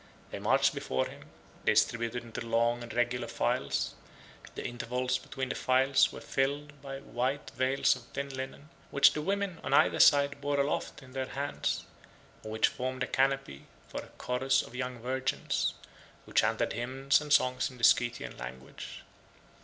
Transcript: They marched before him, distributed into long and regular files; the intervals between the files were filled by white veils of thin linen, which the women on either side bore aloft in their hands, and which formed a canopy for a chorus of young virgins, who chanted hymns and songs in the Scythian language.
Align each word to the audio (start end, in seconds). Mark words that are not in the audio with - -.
They 0.31 0.39
marched 0.39 0.73
before 0.73 1.05
him, 1.05 1.25
distributed 1.63 2.23
into 2.23 2.41
long 2.41 2.81
and 2.81 2.91
regular 2.91 3.27
files; 3.27 3.93
the 4.55 4.65
intervals 4.65 5.19
between 5.19 5.49
the 5.49 5.53
files 5.53 6.11
were 6.11 6.19
filled 6.21 6.81
by 6.81 7.01
white 7.01 7.51
veils 7.51 7.95
of 7.95 8.01
thin 8.05 8.29
linen, 8.29 8.69
which 8.89 9.13
the 9.13 9.21
women 9.21 9.59
on 9.63 9.75
either 9.75 9.99
side 9.99 10.41
bore 10.41 10.59
aloft 10.59 11.03
in 11.03 11.11
their 11.13 11.27
hands, 11.27 11.83
and 12.41 12.51
which 12.51 12.67
formed 12.67 13.03
a 13.03 13.05
canopy 13.07 13.67
for 13.89 14.01
a 14.01 14.07
chorus 14.17 14.63
of 14.63 14.73
young 14.75 14.97
virgins, 14.97 15.75
who 16.25 16.33
chanted 16.33 16.73
hymns 16.73 17.21
and 17.21 17.31
songs 17.31 17.69
in 17.69 17.77
the 17.77 17.83
Scythian 17.83 18.35
language. 18.39 19.03